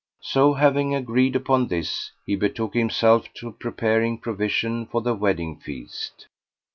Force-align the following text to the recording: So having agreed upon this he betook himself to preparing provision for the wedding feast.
So 0.23 0.53
having 0.55 0.95
agreed 0.95 1.35
upon 1.35 1.67
this 1.67 2.09
he 2.25 2.35
betook 2.35 2.73
himself 2.73 3.31
to 3.35 3.51
preparing 3.51 4.17
provision 4.17 4.87
for 4.87 4.99
the 5.01 5.13
wedding 5.13 5.57
feast. 5.59 6.25